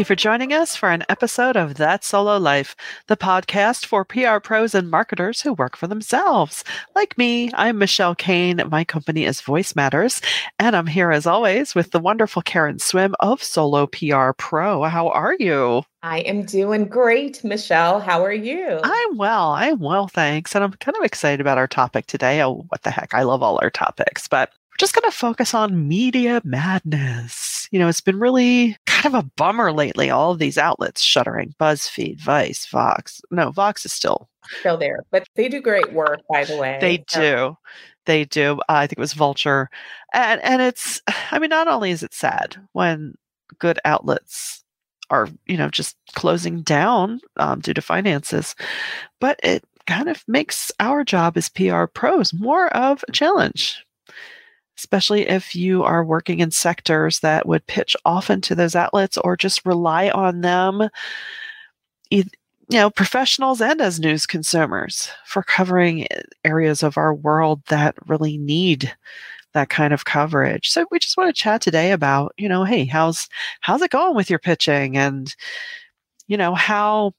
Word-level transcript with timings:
You 0.00 0.04
for 0.06 0.16
joining 0.16 0.54
us 0.54 0.74
for 0.74 0.90
an 0.90 1.04
episode 1.10 1.58
of 1.58 1.74
That 1.74 2.04
Solo 2.04 2.38
Life, 2.38 2.74
the 3.08 3.18
podcast 3.18 3.84
for 3.84 4.02
PR 4.02 4.38
pros 4.42 4.74
and 4.74 4.90
marketers 4.90 5.42
who 5.42 5.52
work 5.52 5.76
for 5.76 5.88
themselves. 5.88 6.64
Like 6.94 7.18
me, 7.18 7.50
I'm 7.52 7.76
Michelle 7.76 8.14
Kane. 8.14 8.62
My 8.70 8.82
company 8.82 9.26
is 9.26 9.42
VoiceMatters, 9.42 10.24
and 10.58 10.74
I'm 10.74 10.86
here 10.86 11.10
as 11.10 11.26
always 11.26 11.74
with 11.74 11.90
the 11.90 11.98
wonderful 11.98 12.40
Karen 12.40 12.78
Swim 12.78 13.14
of 13.20 13.42
Solo 13.42 13.86
PR 13.88 14.30
Pro. 14.38 14.84
How 14.84 15.10
are 15.10 15.36
you? 15.38 15.82
I 16.02 16.20
am 16.20 16.44
doing 16.46 16.86
great, 16.86 17.44
Michelle. 17.44 18.00
How 18.00 18.24
are 18.24 18.32
you? 18.32 18.80
I'm 18.82 19.18
well. 19.18 19.50
I'm 19.50 19.80
well, 19.80 20.08
thanks. 20.08 20.54
And 20.54 20.64
I'm 20.64 20.72
kind 20.72 20.96
of 20.96 21.04
excited 21.04 21.42
about 21.42 21.58
our 21.58 21.68
topic 21.68 22.06
today. 22.06 22.42
Oh, 22.42 22.64
what 22.70 22.84
the 22.84 22.90
heck? 22.90 23.12
I 23.12 23.24
love 23.24 23.42
all 23.42 23.60
our 23.62 23.68
topics, 23.68 24.28
but 24.28 24.48
we're 24.70 24.78
just 24.78 24.94
going 24.94 25.10
to 25.10 25.14
focus 25.14 25.52
on 25.52 25.86
media 25.86 26.40
madness. 26.42 27.49
You 27.70 27.78
know, 27.78 27.88
it's 27.88 28.00
been 28.00 28.18
really 28.18 28.76
kind 28.86 29.14
of 29.14 29.24
a 29.24 29.30
bummer 29.36 29.72
lately. 29.72 30.10
All 30.10 30.32
of 30.32 30.38
these 30.38 30.58
outlets 30.58 31.02
shuttering 31.02 31.54
BuzzFeed, 31.60 32.20
Vice, 32.20 32.66
Vox. 32.66 33.20
No, 33.30 33.50
Vox 33.50 33.84
is 33.84 33.92
still 33.92 34.28
still 34.60 34.76
there, 34.76 35.04
but 35.10 35.26
they 35.36 35.48
do 35.48 35.60
great 35.60 35.92
work, 35.92 36.20
by 36.28 36.44
the 36.44 36.56
way. 36.56 36.78
They 36.80 36.98
do. 37.12 37.56
They 38.06 38.24
do. 38.24 38.58
Uh, 38.60 38.64
I 38.68 38.86
think 38.86 38.98
it 38.98 39.00
was 39.00 39.12
Vulture. 39.12 39.70
And, 40.12 40.40
and 40.42 40.62
it's, 40.62 41.00
I 41.30 41.38
mean, 41.38 41.50
not 41.50 41.68
only 41.68 41.90
is 41.90 42.02
it 42.02 42.14
sad 42.14 42.56
when 42.72 43.14
good 43.58 43.78
outlets 43.84 44.64
are, 45.10 45.28
you 45.46 45.56
know, 45.56 45.68
just 45.68 45.96
closing 46.14 46.62
down 46.62 47.20
um, 47.36 47.60
due 47.60 47.74
to 47.74 47.82
finances, 47.82 48.54
but 49.20 49.38
it 49.42 49.64
kind 49.86 50.08
of 50.08 50.22
makes 50.28 50.70
our 50.78 51.04
job 51.04 51.36
as 51.36 51.48
PR 51.48 51.84
pros 51.86 52.32
more 52.32 52.68
of 52.76 53.04
a 53.08 53.12
challenge 53.12 53.84
especially 54.80 55.28
if 55.28 55.54
you 55.54 55.82
are 55.82 56.02
working 56.02 56.40
in 56.40 56.50
sectors 56.50 57.20
that 57.20 57.46
would 57.46 57.66
pitch 57.66 57.94
often 58.06 58.40
to 58.40 58.54
those 58.54 58.74
outlets 58.74 59.18
or 59.18 59.36
just 59.36 59.66
rely 59.66 60.08
on 60.08 60.40
them, 60.40 60.88
you 62.08 62.24
know, 62.70 62.88
professionals 62.88 63.60
and 63.60 63.78
as 63.82 64.00
news 64.00 64.24
consumers 64.24 65.10
for 65.26 65.42
covering 65.42 66.06
areas 66.44 66.82
of 66.82 66.96
our 66.96 67.14
world 67.14 67.60
that 67.68 67.94
really 68.06 68.38
need 68.38 68.94
that 69.52 69.68
kind 69.68 69.92
of 69.92 70.06
coverage. 70.06 70.70
So 70.70 70.86
we 70.90 70.98
just 70.98 71.18
want 71.18 71.28
to 71.28 71.38
chat 71.38 71.60
today 71.60 71.92
about, 71.92 72.32
you 72.38 72.48
know, 72.48 72.64
hey, 72.64 72.86
how's 72.86 73.28
how's 73.60 73.82
it 73.82 73.90
going 73.90 74.16
with 74.16 74.30
your 74.30 74.38
pitching 74.38 74.96
and 74.96 75.34
you 76.26 76.38
know, 76.38 76.54
how 76.54 77.12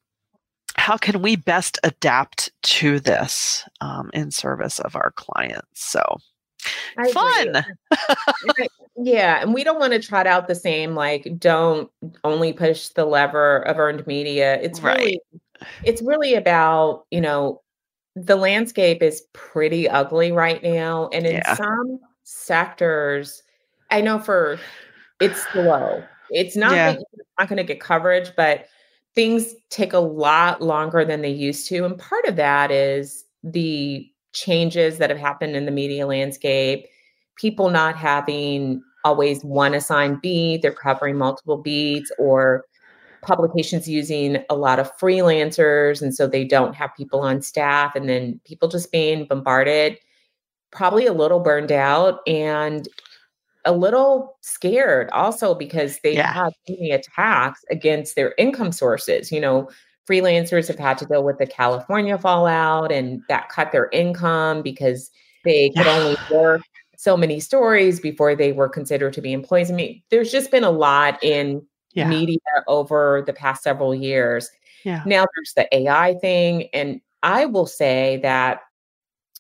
how 0.78 0.98
can 0.98 1.22
we 1.22 1.36
best 1.36 1.78
adapt 1.84 2.50
to 2.64 3.00
this 3.00 3.64
um, 3.82 4.10
in 4.14 4.32
service 4.32 4.80
of 4.80 4.96
our 4.96 5.12
clients? 5.16 5.86
So 5.86 6.02
I 6.98 7.12
Fun. 7.12 7.66
yeah. 8.98 9.42
And 9.42 9.54
we 9.54 9.64
don't 9.64 9.80
want 9.80 9.94
to 9.94 10.00
trot 10.00 10.28
out 10.28 10.48
the 10.48 10.56
same, 10.56 10.96
like, 10.96 11.28
don't 11.38 11.90
only 12.24 12.54
push 12.54 12.90
the 12.90 13.06
lever 13.06 13.60
of 13.68 13.80
earned 13.80 14.06
media. 14.08 14.60
It's 14.62 14.82
right. 14.82 14.98
really, 14.98 15.22
it's 15.84 16.02
really 16.02 16.36
about, 16.36 17.06
you 17.12 17.22
know, 17.22 17.62
the 18.16 18.36
landscape 18.36 19.02
is 19.02 19.24
pretty 19.34 19.88
ugly 19.88 20.32
right 20.32 20.62
now. 20.62 21.10
And 21.14 21.26
in 21.26 21.36
yeah. 21.36 21.56
some 21.56 22.00
sectors, 22.24 23.44
I 23.90 24.02
know 24.02 24.20
for 24.20 24.60
it's 25.20 25.42
slow. 25.52 26.04
It's 26.30 26.56
not 26.56 26.74
yeah. 26.74 26.98
not 27.40 27.48
going 27.48 27.58
to 27.58 27.64
get 27.64 27.80
coverage, 27.80 28.32
but 28.36 28.68
things 29.16 29.54
take 29.70 29.94
a 29.94 30.00
lot 30.00 30.62
longer 30.62 31.06
than 31.06 31.22
they 31.22 31.32
used 31.32 31.68
to. 31.68 31.86
And 31.86 31.98
part 31.98 32.26
of 32.26 32.38
that 32.38 32.72
is 32.72 33.26
the 33.44 34.10
changes 34.34 34.98
that 34.98 35.10
have 35.10 35.20
happened 35.20 35.56
in 35.56 35.66
the 35.66 35.72
media 35.72 36.08
landscape, 36.08 36.86
people 37.36 37.70
not 37.70 37.96
having 37.96 38.82
always 39.04 39.44
one 39.44 39.74
assigned 39.74 40.22
beat, 40.22 40.62
they're 40.62 40.72
covering 40.72 41.18
multiple 41.18 41.58
beats, 41.58 42.12
or 42.18 42.66
publications 43.22 43.88
using 43.88 44.44
a 44.50 44.56
lot 44.56 44.80
of 44.80 44.96
freelancers. 44.98 46.02
And 46.02 46.14
so 46.14 46.28
they 46.28 46.44
don't 46.44 46.76
have 46.76 46.96
people 46.96 47.22
on 47.22 47.42
staff, 47.42 47.96
and 47.96 48.08
then 48.08 48.40
people 48.46 48.68
just 48.68 48.92
being 48.92 49.26
bombarded, 49.26 49.98
probably 50.72 51.06
a 51.06 51.14
little 51.14 51.40
burned 51.40 51.72
out 51.72 52.20
and 52.28 52.88
a 53.66 53.74
little 53.74 54.38
scared 54.42 55.10
also 55.12 55.54
because 55.54 56.00
they 56.04 56.16
yeah. 56.16 56.34
have 56.34 56.54
many 56.68 56.90
attacks 56.92 57.64
against 57.70 58.16
their 58.16 58.34
income 58.38 58.72
sources. 58.72 59.32
You 59.32 59.42
know, 59.42 59.70
freelancers 60.10 60.68
have 60.68 60.80
had 60.80 60.98
to 61.00 61.06
deal 61.06 61.24
with 61.24 61.38
the 61.38 61.48
California 61.48 62.18
fallout 62.18 62.92
and 62.92 63.22
that 63.30 63.50
cut 63.50 63.72
their 63.72 63.90
income 63.92 64.62
because 64.62 65.12
they 65.44 65.70
could 65.70 65.86
yeah. 65.86 65.98
only 65.98 66.18
work 66.32 66.62
so 66.98 67.18
many 67.18 67.40
stories 67.40 68.00
before 68.00 68.36
they 68.36 68.52
were 68.52 68.70
considered 68.70 69.14
to 69.14 69.22
be 69.22 69.34
employees. 69.34 69.72
I 69.72 69.74
mean, 69.74 70.04
there's 70.12 70.32
just 70.32 70.52
been 70.52 70.64
a 70.64 70.72
lot 70.72 71.24
in 71.24 71.66
yeah. 71.94 72.08
media 72.08 72.38
over 72.68 73.24
the 73.26 73.34
past 73.34 73.64
several 73.64 73.96
years. 73.96 74.50
Yeah. 74.84 75.04
Now 75.06 75.26
there's 75.36 75.54
the 75.56 75.68
AI 75.76 76.16
thing. 76.16 76.68
And 76.74 77.02
I 77.24 77.46
will 77.46 77.66
say 77.66 78.20
that 78.24 78.62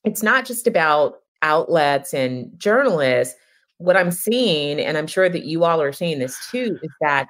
it's 0.04 0.24
not 0.24 0.46
just 0.46 0.68
about 0.68 1.20
outlets 1.42 2.14
and 2.14 2.52
journalists. 2.58 3.36
What 3.78 3.98
I'm 3.98 4.12
seeing, 4.12 4.80
and 4.80 4.98
I'm 4.98 5.08
sure 5.08 5.30
that 5.30 5.46
you 5.46 5.64
all 5.64 5.82
are 5.82 5.94
seeing 5.94 6.20
this 6.20 6.38
too, 6.52 6.78
is 6.82 6.92
that 7.02 7.28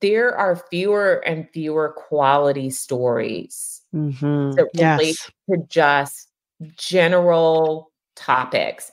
there 0.00 0.36
are 0.36 0.56
fewer 0.70 1.22
and 1.26 1.48
fewer 1.50 1.90
quality 1.96 2.70
stories 2.70 3.80
mm-hmm. 3.94 4.52
that 4.52 4.68
relate 4.74 5.16
yes. 5.18 5.30
to 5.50 5.56
just 5.68 6.28
general 6.76 7.90
topics. 8.16 8.92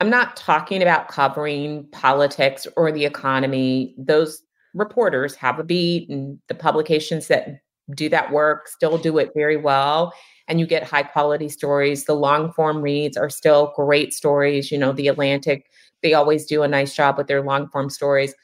I'm 0.00 0.10
not 0.10 0.36
talking 0.36 0.82
about 0.82 1.08
covering 1.08 1.86
politics 1.92 2.66
or 2.76 2.90
the 2.90 3.04
economy. 3.04 3.94
Those 3.98 4.42
reporters 4.74 5.34
have 5.36 5.58
a 5.58 5.64
beat, 5.64 6.08
and 6.08 6.38
the 6.48 6.54
publications 6.54 7.28
that 7.28 7.60
do 7.94 8.08
that 8.08 8.32
work 8.32 8.68
still 8.68 8.98
do 8.98 9.18
it 9.18 9.30
very 9.34 9.56
well. 9.56 10.12
And 10.48 10.58
you 10.58 10.66
get 10.66 10.82
high 10.82 11.04
quality 11.04 11.48
stories. 11.48 12.04
The 12.04 12.14
long 12.14 12.52
form 12.52 12.82
reads 12.82 13.16
are 13.16 13.30
still 13.30 13.72
great 13.76 14.12
stories. 14.12 14.72
You 14.72 14.78
know, 14.78 14.92
The 14.92 15.08
Atlantic, 15.08 15.70
they 16.02 16.14
always 16.14 16.46
do 16.46 16.62
a 16.62 16.68
nice 16.68 16.94
job 16.94 17.16
with 17.16 17.26
their 17.26 17.42
long 17.42 17.68
form 17.68 17.90
stories. 17.90 18.34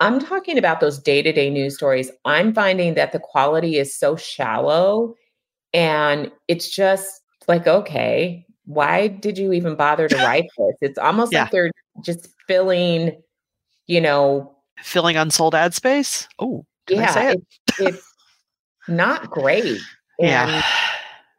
I'm 0.00 0.18
talking 0.18 0.56
about 0.56 0.80
those 0.80 0.98
day 0.98 1.22
to 1.22 1.32
day 1.32 1.50
news 1.50 1.76
stories. 1.76 2.10
I'm 2.24 2.54
finding 2.54 2.94
that 2.94 3.12
the 3.12 3.18
quality 3.18 3.78
is 3.78 3.94
so 3.94 4.16
shallow 4.16 5.14
and 5.72 6.32
it's 6.48 6.68
just 6.68 7.22
like, 7.46 7.66
okay, 7.66 8.46
why 8.64 9.08
did 9.08 9.38
you 9.38 9.52
even 9.52 9.76
bother 9.76 10.08
to 10.08 10.16
write 10.16 10.46
this? 10.58 10.76
It's 10.80 10.98
almost 10.98 11.32
yeah. 11.32 11.42
like 11.42 11.50
they're 11.50 11.70
just 12.02 12.28
filling, 12.46 13.20
you 13.86 14.00
know, 14.00 14.56
filling 14.82 15.16
unsold 15.16 15.54
ad 15.54 15.74
space. 15.74 16.26
Oh, 16.38 16.64
yeah, 16.88 17.30
it? 17.30 17.42
it's, 17.68 17.80
it's 17.80 18.14
not 18.88 19.30
great. 19.30 19.80
And, 20.18 20.28
yeah. 20.28 20.62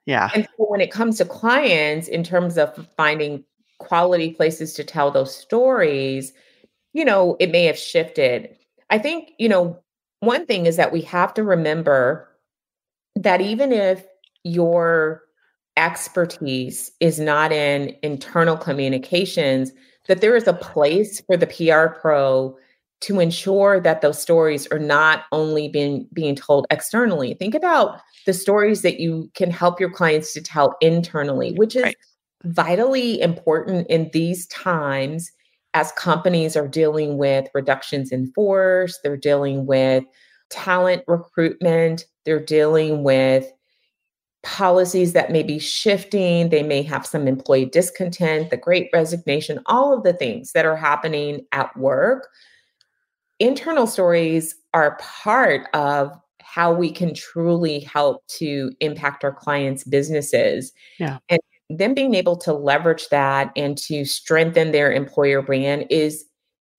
Yeah. 0.08 0.32
And 0.34 0.48
so 0.58 0.66
when 0.66 0.82
it 0.82 0.92
comes 0.92 1.20
to 1.20 1.26
clients, 1.26 2.08
in 2.08 2.24
terms 2.24 2.58
of 2.58 2.88
finding 2.98 3.46
quality 3.78 4.32
places 4.32 4.74
to 4.74 4.84
tell 4.84 5.12
those 5.12 5.34
stories, 5.34 6.34
you 6.94 7.06
know, 7.06 7.38
it 7.40 7.52
may 7.52 7.66
have 7.66 7.78
shifted. 7.78 8.56
I 8.90 8.98
think, 8.98 9.32
you 9.38 9.50
know, 9.50 9.80
one 10.20 10.46
thing 10.46 10.66
is 10.66 10.76
that 10.76 10.92
we 10.92 11.02
have 11.02 11.34
to 11.36 11.44
remember 11.44 12.28
that 13.16 13.42
even 13.42 13.72
if 13.72 14.06
your 14.44 15.24
expertise 15.78 16.92
is 17.00 17.20
not 17.20 17.52
in 17.52 17.96
internal 18.04 18.58
communications, 18.58 19.72
that 20.08 20.22
there 20.22 20.36
is 20.36 20.48
a 20.48 20.54
place 20.54 21.22
for 21.22 21.38
the 21.38 21.48
PR 21.48 22.00
pro 22.00 22.58
to 23.02 23.20
ensure 23.20 23.80
that 23.80 24.02
those 24.02 24.22
stories 24.22 24.68
are 24.68 24.80
not 24.80 25.24
only 25.32 25.68
being 25.68 26.08
being 26.14 26.36
told 26.36 26.68
externally. 26.70 27.34
Think 27.34 27.56
about 27.56 28.00
the 28.26 28.34
stories 28.34 28.84
that 28.84 29.00
you 29.00 29.32
can 29.34 29.50
help 29.50 29.80
your 29.80 29.90
clients 29.90 30.34
to 30.34 30.42
tell 30.42 30.76
internally, 30.82 31.54
which 31.54 31.76
is 31.76 31.84
right. 31.84 31.98
vitally 32.44 33.20
important 33.22 33.88
in 33.88 34.10
these 34.14 34.46
times 34.48 35.32
as 35.74 35.92
companies 35.94 36.56
are 36.56 36.68
dealing 36.68 37.18
with 37.18 37.48
reductions 37.54 38.12
in 38.12 38.32
force, 38.34 39.00
they're 39.04 39.18
dealing 39.18 39.66
with 39.66 40.04
talent 40.50 41.04
recruitment, 41.08 42.06
they're 42.26 42.44
dealing 42.44 43.04
with 43.04 43.52
policies 44.44 45.14
that 45.14 45.32
may 45.32 45.44
be 45.44 45.60
shifting, 45.60 46.50
they 46.50 46.64
may 46.64 46.82
have 46.82 47.06
some 47.06 47.28
employee 47.28 47.66
discontent, 47.66 48.50
the 48.50 48.58
great 48.58 48.90
resignation, 48.92 49.60
all 49.68 49.96
of 49.96 50.04
the 50.04 50.14
things 50.14 50.52
that 50.54 50.66
are 50.66 50.76
happening 50.76 51.46
at 51.52 51.76
work. 51.78 52.28
Internal 53.40 53.88
stories 53.88 54.56
are 54.74 54.98
part 55.00 55.68
of 55.74 56.12
how 56.42 56.74
we 56.74 56.92
can 56.92 57.14
truly 57.14 57.80
help 57.80 58.26
to 58.28 58.72
impact 58.82 59.24
our 59.24 59.32
clients' 59.32 59.84
businesses. 59.84 60.74
Yeah. 61.00 61.20
And 61.30 61.40
them 61.78 61.94
being 61.94 62.16
able 62.16 62.38
to 62.38 62.54
leverage 62.54 63.10
that 63.10 63.52
and 63.56 63.78
to 63.78 64.06
strengthen 64.06 64.72
their 64.72 64.92
employer 64.92 65.42
brand 65.42 65.86
is 65.90 66.26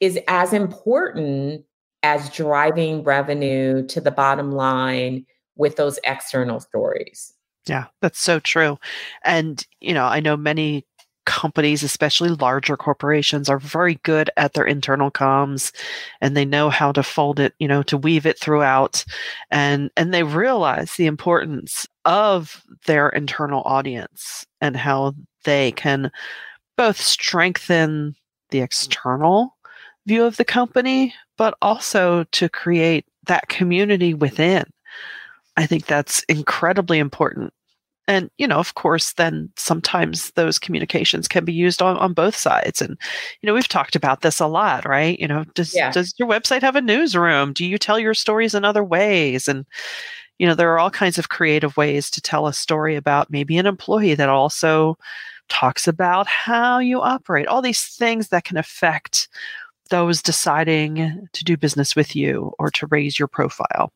is 0.01 0.19
as 0.27 0.53
important 0.53 1.65
as 2.03 2.29
driving 2.31 3.05
revenue 3.05 3.87
to 3.87 4.01
the 4.01 4.11
bottom 4.11 4.51
line 4.51 5.25
with 5.57 5.77
those 5.77 5.99
external 6.05 6.59
stories. 6.59 7.33
Yeah, 7.67 7.87
that's 8.01 8.21
so 8.21 8.41
true. 8.41 8.79
And, 9.25 9.65
you 9.81 9.95
know, 9.95 10.07
I 10.07 10.19
know 10.19 10.37
many 10.37 10.85
companies, 11.25 11.83
especially 11.83 12.31
larger 12.31 12.77
corporations, 12.77 13.49
are 13.49 13.59
very 13.59 13.97
good 14.03 14.31
at 14.37 14.55
their 14.55 14.65
internal 14.65 15.11
comms 15.11 15.73
and 16.21 16.37
they 16.37 16.45
know 16.45 16.71
how 16.71 16.93
to 16.93 17.03
fold 17.03 17.41
it, 17.41 17.55
you 17.59 17.69
know, 17.69 17.83
to 17.85 17.97
weave 17.97 18.27
it 18.27 18.39
throughout. 18.39 19.05
And 19.51 19.91
and 19.97 20.13
they 20.13 20.23
realize 20.23 20.95
the 20.95 21.07
importance 21.07 21.87
of 22.05 22.63
their 22.87 23.09
internal 23.11 23.63
audience 23.65 24.47
and 24.61 24.77
how 24.77 25.15
they 25.45 25.73
can 25.73 26.11
both 26.77 27.01
strengthen 27.01 28.15
the 28.51 28.61
external 28.61 29.57
view 30.07 30.25
of 30.25 30.37
the 30.37 30.45
company, 30.45 31.15
but 31.37 31.55
also 31.63 32.25
to 32.33 32.49
create 32.49 33.07
that 33.27 33.49
community 33.49 34.15
within. 34.15 34.65
I 35.57 35.67
think 35.67 35.87
that's 35.87 36.23
incredibly 36.25 36.99
important 36.99 37.53
and 38.09 38.31
you 38.39 38.47
know 38.47 38.59
of 38.59 38.75
course 38.75 39.13
then 39.15 39.51
sometimes 39.57 40.31
those 40.33 40.59
communications 40.59 41.29
can 41.29 41.45
be 41.45 41.53
used 41.53 41.81
on, 41.83 41.97
on 41.99 42.13
both 42.13 42.37
sides 42.37 42.83
and 42.83 42.99
you 43.41 43.47
know 43.47 43.55
we've 43.55 43.69
talked 43.69 43.97
about 43.97 44.23
this 44.23 44.41
a 44.41 44.47
lot 44.47 44.87
right? 44.87 45.19
You 45.19 45.29
know 45.29 45.45
does 45.55 45.75
yeah. 45.75 45.91
does 45.93 46.15
your 46.19 46.29
website 46.29 46.63
have 46.63 46.77
a 46.77 46.81
newsroom? 46.81 47.53
Do 47.53 47.65
you 47.65 47.79
tell 47.79 47.99
your 47.99 48.15
stories 48.15 48.55
in 48.55 48.65
other 48.65 48.85
ways? 48.85 49.49
And 49.49 49.67
you 50.39 50.47
know 50.47 50.55
there 50.55 50.73
are 50.73 50.79
all 50.79 50.91
kinds 50.91 51.19
of 51.19 51.29
creative 51.29 51.77
ways 51.77 52.11
to 52.11 52.21
tell 52.21 52.47
a 52.47 52.53
story 52.53 52.97
about 52.97 53.31
maybe 53.31 53.57
an 53.59 53.67
employee 53.67 54.15
that 54.15 54.29
also 54.29 54.97
talks 55.49 55.87
about 55.87 56.27
how 56.27 56.79
you 56.79 57.01
operate. 57.01 57.47
All 57.47 57.63
these 57.63 57.83
things 57.83 58.29
that 58.29 58.45
can 58.45 58.57
affect 58.57 59.29
those 59.91 60.23
deciding 60.23 61.29
to 61.33 61.45
do 61.45 61.57
business 61.57 61.95
with 61.95 62.17
you 62.17 62.53
or 62.59 62.71
to 62.71 62.87
raise 62.87 63.19
your 63.19 63.29
profile 63.29 63.93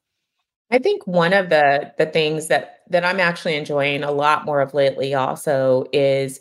I 0.71 0.79
think 0.79 1.07
one 1.07 1.33
of 1.33 1.49
the 1.49 1.93
the 1.99 2.07
things 2.07 2.49
that 2.49 2.81
that 2.91 3.05
I'm 3.05 3.21
actually 3.21 3.57
enjoying 3.57 4.03
a 4.03 4.11
lot 4.11 4.45
more 4.45 4.61
of 4.61 4.75
lately 4.75 5.15
also 5.15 5.87
is 5.93 6.41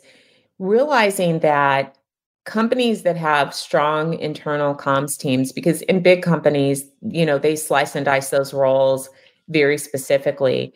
realizing 0.58 1.40
that 1.40 1.96
companies 2.44 3.02
that 3.02 3.16
have 3.16 3.52
strong 3.52 4.14
internal 4.14 4.74
comms 4.74 5.18
teams 5.18 5.52
because 5.52 5.82
in 5.82 6.00
big 6.00 6.22
companies, 6.22 6.84
you 7.02 7.26
know, 7.26 7.38
they 7.38 7.56
slice 7.56 7.94
and 7.96 8.04
dice 8.04 8.30
those 8.30 8.54
roles 8.54 9.08
very 9.48 9.76
specifically. 9.78 10.72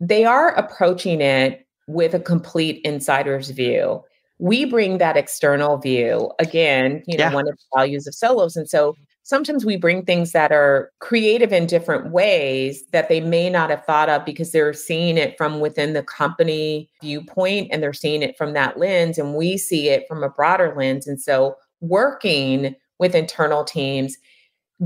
They 0.00 0.24
are 0.24 0.54
approaching 0.54 1.20
it 1.20 1.66
with 1.88 2.14
a 2.14 2.20
complete 2.20 2.80
insider's 2.84 3.50
view. 3.50 4.02
We 4.38 4.64
bring 4.64 4.98
that 4.98 5.16
external 5.16 5.78
view 5.78 6.30
again, 6.38 7.02
you 7.06 7.18
know, 7.18 7.24
yeah. 7.24 7.34
one 7.34 7.48
of 7.48 7.56
the 7.56 7.78
values 7.78 8.06
of 8.06 8.14
Solos. 8.14 8.54
And 8.54 8.68
so 8.68 8.94
sometimes 9.28 9.62
we 9.62 9.76
bring 9.76 10.02
things 10.02 10.32
that 10.32 10.50
are 10.50 10.90
creative 11.00 11.52
in 11.52 11.66
different 11.66 12.10
ways 12.10 12.82
that 12.92 13.10
they 13.10 13.20
may 13.20 13.50
not 13.50 13.68
have 13.68 13.84
thought 13.84 14.08
of 14.08 14.24
because 14.24 14.52
they're 14.52 14.72
seeing 14.72 15.18
it 15.18 15.36
from 15.36 15.60
within 15.60 15.92
the 15.92 16.02
company 16.02 16.88
viewpoint 17.02 17.68
and 17.70 17.82
they're 17.82 17.92
seeing 17.92 18.22
it 18.22 18.38
from 18.38 18.54
that 18.54 18.78
lens 18.78 19.18
and 19.18 19.34
we 19.34 19.58
see 19.58 19.90
it 19.90 20.08
from 20.08 20.22
a 20.22 20.30
broader 20.30 20.74
lens 20.74 21.06
and 21.06 21.20
so 21.20 21.54
working 21.80 22.74
with 22.98 23.14
internal 23.14 23.64
teams 23.64 24.16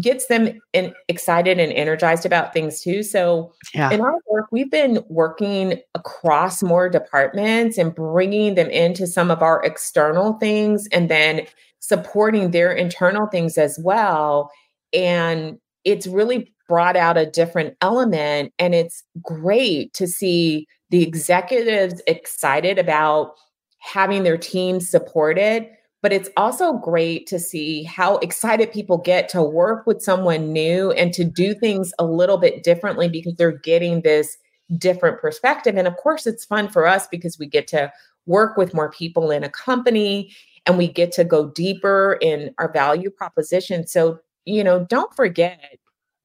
gets 0.00 0.26
them 0.26 0.58
in, 0.72 0.92
excited 1.06 1.60
and 1.60 1.72
energized 1.74 2.26
about 2.26 2.52
things 2.52 2.80
too 2.80 3.04
so 3.04 3.52
yeah. 3.74 3.90
in 3.90 4.00
our 4.00 4.16
work 4.28 4.46
we've 4.50 4.70
been 4.72 5.04
working 5.08 5.78
across 5.94 6.64
more 6.64 6.88
departments 6.88 7.78
and 7.78 7.94
bringing 7.94 8.56
them 8.56 8.70
into 8.70 9.06
some 9.06 9.30
of 9.30 9.40
our 9.40 9.62
external 9.62 10.32
things 10.34 10.88
and 10.90 11.08
then 11.08 11.46
supporting 11.82 12.52
their 12.52 12.72
internal 12.72 13.26
things 13.26 13.58
as 13.58 13.78
well. 13.82 14.50
And 14.92 15.58
it's 15.84 16.06
really 16.06 16.54
brought 16.68 16.96
out 16.96 17.18
a 17.18 17.26
different 17.26 17.74
element. 17.80 18.52
And 18.58 18.74
it's 18.74 19.02
great 19.20 19.92
to 19.94 20.06
see 20.06 20.66
the 20.90 21.02
executives 21.02 22.00
excited 22.06 22.78
about 22.78 23.32
having 23.80 24.22
their 24.22 24.38
team 24.38 24.80
supported. 24.80 25.66
But 26.02 26.12
it's 26.12 26.30
also 26.36 26.74
great 26.74 27.26
to 27.28 27.38
see 27.38 27.82
how 27.82 28.18
excited 28.18 28.72
people 28.72 28.98
get 28.98 29.28
to 29.30 29.42
work 29.42 29.84
with 29.84 30.02
someone 30.02 30.52
new 30.52 30.92
and 30.92 31.12
to 31.14 31.24
do 31.24 31.52
things 31.52 31.92
a 31.98 32.04
little 32.04 32.38
bit 32.38 32.62
differently 32.62 33.08
because 33.08 33.34
they're 33.34 33.58
getting 33.58 34.02
this 34.02 34.36
different 34.78 35.20
perspective. 35.20 35.76
And 35.76 35.88
of 35.88 35.96
course, 35.96 36.26
it's 36.26 36.44
fun 36.44 36.68
for 36.68 36.86
us 36.86 37.08
because 37.08 37.38
we 37.38 37.46
get 37.46 37.66
to 37.68 37.92
work 38.26 38.56
with 38.56 38.72
more 38.72 38.90
people 38.90 39.30
in 39.32 39.42
a 39.42 39.50
company 39.50 40.32
and 40.66 40.78
we 40.78 40.88
get 40.88 41.12
to 41.12 41.24
go 41.24 41.50
deeper 41.50 42.18
in 42.20 42.54
our 42.58 42.72
value 42.72 43.10
proposition. 43.10 43.86
So, 43.86 44.18
you 44.44 44.62
know, 44.62 44.84
don't 44.84 45.14
forget 45.14 45.78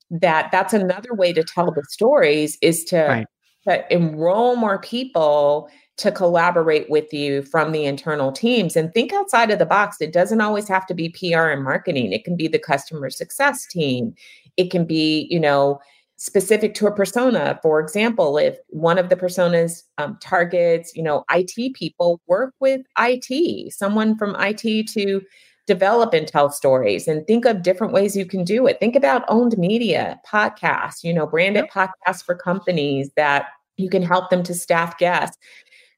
that 0.10 0.50
that's 0.51 0.74
another 0.74 1.13
way 1.13 1.34
to 1.34 1.44
tell 1.44 1.72
the 1.72 1.84
stories 1.89 2.57
is 2.62 2.84
to, 2.86 3.04
right. 3.04 3.28
to 3.68 3.94
enroll 3.94 4.56
more 4.56 4.80
people 4.80 5.69
to 5.98 6.12
collaborate 6.12 6.89
with 6.89 7.12
you 7.12 7.42
from 7.42 7.72
the 7.72 7.86
internal 7.86 8.31
teams 8.31 8.75
and 8.75 8.94
think 8.94 9.12
outside 9.12 9.50
of 9.50 9.57
the 9.57 9.66
box. 9.66 9.98
It 10.00 10.13
doesn't 10.13 10.42
always 10.42 10.68
have 10.68 10.86
to 10.88 10.94
be 10.94 11.10
PR 11.10 11.48
and 11.48 11.63
marketing. 11.63 12.13
It 12.13 12.24
can 12.24 12.38
be 12.38 12.48
the 12.48 12.60
customer 12.60 13.10
success 13.10 13.66
team. 13.66 14.13
It 14.57 14.69
can 14.69 14.86
be, 14.86 15.28
you 15.31 15.39
know, 15.39 15.80
specific 16.18 16.74
to 16.74 16.88
a 16.88 16.96
persona. 16.96 17.60
For 17.62 17.80
example, 17.80 18.38
if 18.38 18.58
one 18.69 18.98
of 18.98 19.10
the 19.10 19.16
personas 19.16 19.84
um, 19.98 20.18
targets, 20.22 20.96
you 20.96 21.04
know, 21.04 21.24
IT 21.31 21.74
people, 21.75 22.19
work 22.28 22.54
with 22.60 22.81
IT, 23.00 23.74
someone 23.74 24.18
from 24.18 24.36
IT 24.40 24.88
to 24.90 25.22
develop 25.68 26.14
and 26.14 26.28
tell 26.28 26.50
stories 26.50 27.08
and 27.08 27.28
think 27.28 27.46
of 27.46 27.62
different 27.62 27.94
ways 27.94 28.16
you 28.16 28.25
can 28.25 28.44
do 28.44 28.66
it. 28.66 28.80
Think 28.80 28.96
about 28.96 29.25
owned 29.28 29.58
media, 29.58 30.19
podcasts, 30.25 31.04
you 31.04 31.14
know, 31.14 31.28
branded 31.28 31.66
yep. 31.75 31.90
podcasts 32.08 32.24
for 32.24 32.36
companies 32.36 33.12
that 33.16 33.48
you 33.75 33.90
can 33.90 34.02
help 34.02 34.30
them 34.30 34.44
to 34.44 34.54
staff 34.54 34.98
guests. 34.98 35.38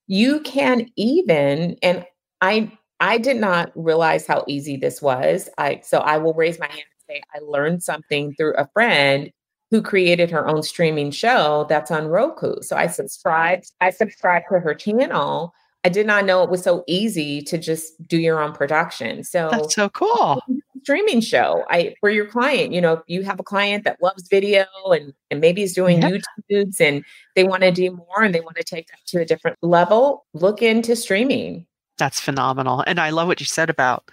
You 0.08 0.42
can 0.42 0.88
even, 0.98 1.78
and 1.82 2.06
I 2.42 2.72
I 3.00 3.18
did 3.18 3.38
not 3.38 3.72
realize 3.76 4.28
how 4.28 4.44
easy 4.48 4.76
this 4.76 5.02
was. 5.02 5.50
I 5.58 5.82
so 5.84 6.00
I 6.00 6.18
will 6.18 6.34
raise 6.34 6.60
my 6.60 6.68
hand 6.68 6.80
and 6.80 7.16
say 7.16 7.22
I 7.34 7.40
learned 7.40 7.84
something 7.84 8.34
through 8.34 8.56
a 8.56 8.68
friend 8.74 9.32
who 9.72 9.82
created 9.82 10.32
her 10.32 10.48
own 10.48 10.64
streaming 10.64 11.12
show 11.12 11.66
that's 11.70 11.92
on 11.92 12.08
Roku. 12.08 12.62
So 12.62 12.76
I 12.76 12.88
subscribed, 12.88 13.72
I 13.82 13.92
subscribed 13.92 14.46
to 14.52 14.60
her 14.60 14.74
channel. 14.74 15.54
I 15.86 15.90
did 15.90 16.06
not 16.06 16.26
know 16.26 16.44
it 16.44 16.50
was 16.50 16.64
so 16.64 16.84
easy 16.88 17.42
to 17.44 17.58
just 17.58 18.06
do 18.06 18.18
your 18.18 18.42
own 18.42 18.52
production. 18.52 19.24
So 19.24 19.50
that's 19.52 19.76
so 19.76 19.88
cool. 19.90 20.44
Streaming 20.82 21.22
show. 21.22 21.64
I 21.70 21.96
for 22.02 22.10
your 22.10 22.26
client, 22.26 22.74
you 22.74 22.82
know, 22.82 22.94
if 22.94 23.02
you 23.08 23.24
have 23.24 23.40
a 23.40 23.44
client 23.44 23.86
that 23.86 24.02
loves 24.02 24.28
video 24.28 24.66
and 24.92 25.14
and 25.32 25.40
maybe 25.40 25.62
is 25.62 25.74
doing 25.74 26.02
yeah. 26.02 26.12
YouTubes 26.52 26.82
and 26.82 27.06
they 27.36 27.46
want 27.46 27.64
to 27.64 27.72
do 27.72 27.92
more 27.92 28.24
and 28.24 28.36
they 28.36 28.42
want 28.42 28.58
to 28.58 28.64
take 28.64 28.88
that 28.88 29.00
to 29.08 29.22
a 29.22 29.26
different 29.26 29.58
level, 29.62 30.26
look 30.34 30.62
into 30.62 30.98
streaming. 30.98 31.66
That's 31.98 32.20
phenomenal. 32.20 32.84
And 32.88 33.00
I 33.00 33.10
love 33.10 33.28
what 33.28 33.40
you 33.40 33.46
said 33.46 33.70
about, 33.70 34.10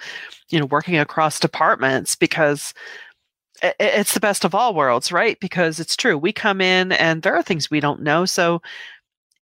you 0.51 0.61
know, 0.61 0.67
working 0.67 0.99
across 0.99 1.41
departments 1.41 2.15
because 2.15 2.75
it's 3.63 4.15
the 4.15 4.21
best 4.21 4.45
of 4.45 4.55
all 4.55 4.75
worlds, 4.75 5.13
right? 5.13 5.39
Because 5.41 5.81
it's 5.81 5.97
true. 5.97 6.19
We 6.19 6.33
come 6.33 6.61
in 6.61 6.93
and 6.93 7.23
there 7.23 7.35
are 7.35 7.43
things 7.43 7.71
we 7.71 7.81
don't 7.81 8.03
know. 8.03 8.25
So, 8.25 8.61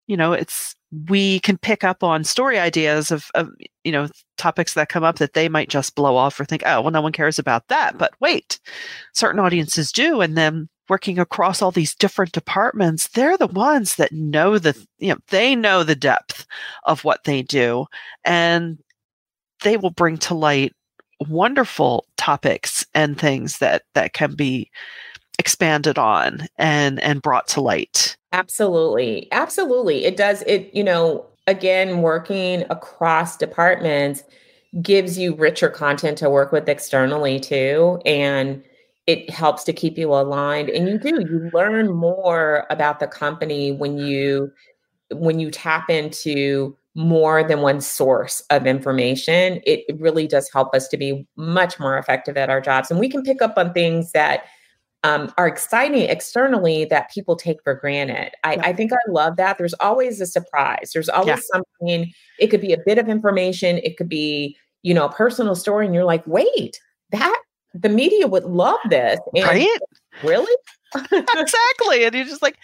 you 0.06 0.16
know, 0.16 0.32
it's 0.32 0.74
we 1.06 1.40
can 1.40 1.58
pick 1.58 1.84
up 1.84 2.02
on 2.02 2.24
story 2.24 2.58
ideas 2.58 3.10
of, 3.10 3.30
of 3.34 3.50
you 3.84 3.92
know 3.92 4.08
topics 4.38 4.74
that 4.74 4.88
come 4.88 5.04
up 5.04 5.16
that 5.18 5.34
they 5.34 5.48
might 5.48 5.68
just 5.68 5.94
blow 5.94 6.16
off 6.16 6.40
or 6.40 6.44
think, 6.44 6.62
oh, 6.64 6.80
well, 6.80 6.90
no 6.90 7.02
one 7.02 7.12
cares 7.12 7.38
about 7.38 7.68
that. 7.68 7.98
But 7.98 8.14
wait, 8.20 8.58
certain 9.12 9.40
audiences 9.40 9.92
do, 9.92 10.20
and 10.20 10.36
then 10.36 10.68
working 10.88 11.18
across 11.18 11.60
all 11.60 11.70
these 11.70 11.94
different 11.94 12.32
departments, 12.32 13.08
they're 13.08 13.36
the 13.36 13.48
ones 13.48 13.96
that 13.96 14.12
know 14.12 14.58
the 14.58 14.74
you 14.98 15.10
know 15.10 15.18
they 15.28 15.54
know 15.54 15.84
the 15.84 15.94
depth 15.96 16.46
of 16.84 17.04
what 17.04 17.24
they 17.24 17.42
do, 17.42 17.86
and 18.24 18.78
they 19.62 19.76
will 19.76 19.90
bring 19.90 20.16
to 20.18 20.34
light 20.34 20.72
wonderful 21.20 22.06
topics 22.16 22.86
and 22.94 23.18
things 23.18 23.58
that 23.58 23.82
that 23.94 24.12
can 24.12 24.34
be 24.34 24.70
expanded 25.38 25.98
on 25.98 26.48
and 26.56 27.00
and 27.00 27.22
brought 27.22 27.48
to 27.48 27.60
light. 27.60 28.16
Absolutely. 28.32 29.28
Absolutely. 29.32 30.04
It 30.04 30.16
does 30.16 30.42
it 30.42 30.70
you 30.74 30.84
know 30.84 31.26
again 31.46 32.02
working 32.02 32.64
across 32.70 33.36
departments 33.36 34.22
gives 34.82 35.18
you 35.18 35.34
richer 35.34 35.70
content 35.70 36.18
to 36.18 36.28
work 36.28 36.52
with 36.52 36.68
externally 36.68 37.40
too 37.40 38.00
and 38.04 38.62
it 39.06 39.30
helps 39.30 39.64
to 39.64 39.72
keep 39.72 39.96
you 39.96 40.12
aligned 40.12 40.68
and 40.68 40.86
you 40.86 40.98
do 40.98 41.08
you 41.08 41.50
learn 41.54 41.90
more 41.90 42.66
about 42.68 43.00
the 43.00 43.06
company 43.06 43.72
when 43.72 43.96
you 43.96 44.52
when 45.10 45.40
you 45.40 45.50
tap 45.50 45.88
into 45.88 46.76
more 46.98 47.44
than 47.44 47.60
one 47.60 47.80
source 47.80 48.42
of 48.50 48.66
information, 48.66 49.60
it 49.64 49.84
really 50.00 50.26
does 50.26 50.50
help 50.52 50.74
us 50.74 50.88
to 50.88 50.96
be 50.96 51.24
much 51.36 51.78
more 51.78 51.96
effective 51.96 52.36
at 52.36 52.50
our 52.50 52.60
jobs. 52.60 52.90
And 52.90 52.98
we 52.98 53.08
can 53.08 53.22
pick 53.22 53.40
up 53.40 53.54
on 53.56 53.72
things 53.72 54.10
that 54.12 54.46
um, 55.04 55.32
are 55.38 55.46
exciting 55.46 56.02
externally 56.02 56.86
that 56.86 57.08
people 57.08 57.36
take 57.36 57.62
for 57.62 57.76
granted. 57.76 58.32
I, 58.42 58.54
yeah. 58.54 58.62
I, 58.64 58.72
think 58.72 58.92
I 58.92 58.96
love 59.08 59.36
that. 59.36 59.58
There's 59.58 59.74
always 59.74 60.20
a 60.20 60.26
surprise. 60.26 60.90
There's 60.92 61.08
always 61.08 61.28
yeah. 61.28 61.40
something. 61.52 62.12
It 62.40 62.48
could 62.48 62.60
be 62.60 62.72
a 62.72 62.78
bit 62.84 62.98
of 62.98 63.08
information. 63.08 63.78
It 63.84 63.96
could 63.96 64.08
be, 64.08 64.56
you 64.82 64.92
know, 64.92 65.04
a 65.04 65.12
personal 65.12 65.54
story, 65.54 65.86
and 65.86 65.94
you're 65.94 66.02
like, 66.02 66.26
wait, 66.26 66.80
that 67.12 67.40
the 67.74 67.88
media 67.88 68.26
would 68.26 68.44
love 68.44 68.80
this. 68.90 69.20
And 69.36 69.44
right? 69.44 69.68
Really? 70.24 70.52
exactly. 71.12 72.04
And 72.04 72.12
you're 72.12 72.24
just 72.24 72.42
like, 72.42 72.58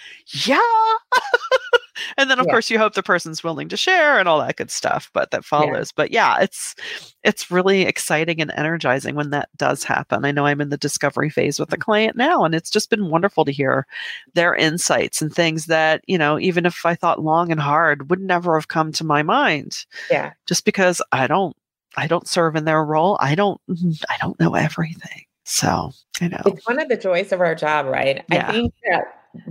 yeah. 0.45 0.59
and 2.16 2.30
then 2.30 2.38
of 2.38 2.46
yeah. 2.46 2.52
course 2.52 2.70
you 2.70 2.78
hope 2.78 2.94
the 2.94 3.02
person's 3.02 3.44
willing 3.44 3.68
to 3.68 3.76
share 3.76 4.18
and 4.18 4.28
all 4.28 4.38
that 4.38 4.56
good 4.56 4.70
stuff 4.70 5.10
but 5.12 5.30
that 5.30 5.44
follows. 5.44 5.88
Yeah. 5.90 5.94
but 5.96 6.10
yeah 6.10 6.40
it's 6.40 6.74
it's 7.22 7.50
really 7.50 7.82
exciting 7.82 8.40
and 8.40 8.52
energizing 8.56 9.14
when 9.14 9.30
that 9.30 9.48
does 9.56 9.84
happen. 9.84 10.24
I 10.24 10.30
know 10.30 10.46
i'm 10.46 10.60
in 10.60 10.70
the 10.70 10.76
discovery 10.76 11.30
phase 11.30 11.58
with 11.58 11.72
a 11.72 11.76
mm-hmm. 11.76 11.82
client 11.82 12.16
now 12.16 12.44
and 12.44 12.54
it's 12.54 12.70
just 12.70 12.90
been 12.90 13.10
wonderful 13.10 13.44
to 13.44 13.52
hear 13.52 13.86
their 14.34 14.54
insights 14.54 15.22
and 15.22 15.34
things 15.34 15.66
that 15.66 16.02
you 16.06 16.18
know 16.18 16.38
even 16.38 16.66
if 16.66 16.84
i 16.84 16.94
thought 16.94 17.22
long 17.22 17.50
and 17.50 17.60
hard 17.60 18.10
would 18.10 18.20
never 18.20 18.58
have 18.58 18.68
come 18.68 18.92
to 18.92 19.04
my 19.04 19.22
mind 19.22 19.84
yeah. 20.10 20.32
just 20.46 20.64
because 20.64 21.00
i 21.12 21.26
don't 21.26 21.56
i 21.96 22.06
don't 22.06 22.28
serve 22.28 22.56
in 22.56 22.64
their 22.64 22.84
role. 22.84 23.16
I 23.20 23.34
don't 23.34 23.60
mm-hmm, 23.68 23.90
i 24.08 24.16
don't 24.20 24.38
know 24.40 24.54
everything. 24.54 25.24
So 25.44 25.92
you 26.20 26.28
know. 26.28 26.42
It's 26.46 26.66
one 26.66 26.80
of 26.80 26.88
the 26.88 26.96
joys 26.96 27.32
of 27.32 27.40
our 27.40 27.54
job 27.54 27.86
right? 27.86 28.24
Yeah. 28.30 28.48
i 28.48 28.52
think 28.52 28.74
that 28.90 29.04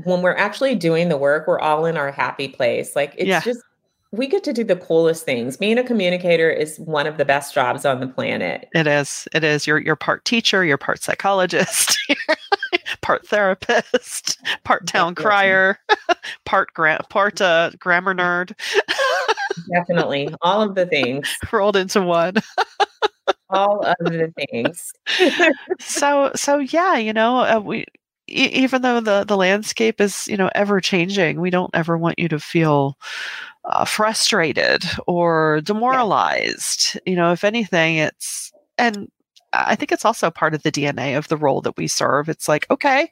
when 0.04 0.22
we're 0.22 0.36
actually 0.36 0.76
doing 0.76 1.10
the 1.10 1.18
work, 1.18 1.48
we're 1.48 1.60
all 1.60 1.86
in 1.86 1.98
our 1.98 2.12
happy 2.12 2.48
place. 2.48 2.96
Like 2.96 3.14
it's 3.18 3.28
yeah. 3.28 3.42
just 3.42 3.62
we 4.14 4.28
get 4.28 4.44
to 4.44 4.54
do 4.54 4.64
the 4.64 4.76
coolest 4.76 5.26
things. 5.26 5.58
Being 5.58 5.80
a 5.80 5.84
communicator 5.84 6.50
is 6.50 6.80
one 6.80 7.08
of 7.08 7.18
the 7.18 7.26
best 7.26 7.52
jobs 7.52 7.84
on 7.84 8.00
the 8.00 8.08
planet. 8.08 8.70
It 8.74 8.86
is. 8.86 9.28
It 9.34 9.44
is. 9.44 9.66
You're 9.66 9.80
you're 9.80 9.96
part 9.96 10.24
teacher, 10.24 10.64
you're 10.64 10.78
part 10.78 11.02
psychologist, 11.02 11.98
part 13.02 13.28
therapist, 13.28 14.40
part 14.64 14.86
town 14.86 15.16
crier, 15.16 15.80
part 16.46 16.72
gra- 16.76 17.04
part 17.10 17.42
uh, 17.42 17.72
grammar 17.80 18.14
nerd. 18.14 18.56
Definitely, 19.74 20.30
all 20.44 20.62
of 20.62 20.76
the 20.76 20.86
things 20.86 21.36
rolled 21.52 21.76
into 21.76 22.02
one. 22.04 22.36
all 23.50 23.84
of 23.84 23.96
the 24.00 24.32
things. 24.38 24.92
so 25.80 26.32
so 26.36 26.60
yeah, 26.60 26.98
you 26.98 27.14
know, 27.14 27.40
uh, 27.40 27.60
we 27.60 27.86
even 28.28 28.82
though 28.82 29.00
the 29.00 29.24
the 29.28 29.38
landscape 29.38 30.00
is 30.00 30.28
you 30.28 30.38
know 30.38 30.50
ever 30.56 30.80
changing 30.80 31.42
we 31.42 31.50
don't 31.50 31.74
ever 31.74 31.98
want 31.98 32.18
you 32.20 32.28
to 32.28 32.40
feel 32.40 32.98
uh, 33.66 33.86
frustrated 33.86 34.84
or 35.08 35.62
demoralized. 35.62 36.96
Yeah. 36.96 37.02
you 37.12 37.16
know 37.16 37.32
if 37.32 37.44
anything 37.44 37.98
it's 37.98 38.52
and 38.78 39.10
i 39.52 39.76
think 39.76 39.92
it's 39.92 40.06
also 40.06 40.32
part 40.32 40.54
of 40.54 40.64
the 40.64 40.72
dna 40.72 41.18
of 41.18 41.28
the 41.28 41.38
role 41.38 41.62
that 41.62 41.78
we 41.78 41.88
serve. 41.88 42.30
It's 42.30 42.48
like 42.48 42.66
okay 42.72 43.12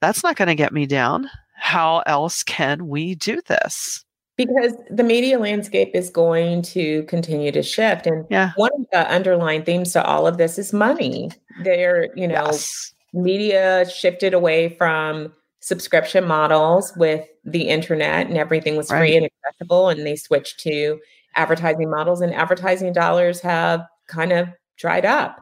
that's 0.00 0.22
not 0.22 0.36
going 0.36 0.48
to 0.48 0.54
get 0.54 0.72
me 0.72 0.86
down. 0.86 1.30
How 1.58 2.00
else 2.06 2.42
can 2.42 2.86
we 2.88 3.14
do 3.14 3.40
this? 3.46 4.04
Because 4.36 4.74
the 4.90 5.02
media 5.02 5.38
landscape 5.38 5.92
is 5.94 6.10
going 6.10 6.60
to 6.62 7.04
continue 7.04 7.50
to 7.52 7.62
shift 7.62 8.06
and 8.06 8.26
yeah. 8.28 8.52
one 8.56 8.70
of 8.78 8.86
the 8.92 9.10
underlying 9.10 9.64
themes 9.64 9.94
to 9.94 10.04
all 10.04 10.26
of 10.26 10.36
this 10.36 10.58
is 10.58 10.72
money. 10.72 11.30
There 11.62 12.08
you 12.16 12.28
know 12.28 12.46
yes 12.46 12.94
media 13.16 13.88
shifted 13.88 14.34
away 14.34 14.68
from 14.68 15.32
subscription 15.60 16.24
models 16.26 16.92
with 16.96 17.26
the 17.44 17.62
internet 17.68 18.28
and 18.28 18.36
everything 18.36 18.76
was 18.76 18.88
free 18.88 19.16
and 19.16 19.26
accessible 19.26 19.88
and 19.88 20.06
they 20.06 20.14
switched 20.14 20.60
to 20.60 20.98
advertising 21.34 21.90
models 21.90 22.20
and 22.20 22.34
advertising 22.34 22.92
dollars 22.92 23.40
have 23.40 23.80
kind 24.06 24.32
of 24.32 24.48
dried 24.78 25.04
up. 25.04 25.38